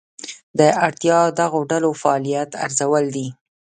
دا 0.59 0.67
اړتیا 0.85 1.19
د 1.29 1.35
دغو 1.39 1.59
ډلو 1.71 1.91
فعالیت 2.01 2.51
ارزول 2.65 3.05
دي. 3.15 3.27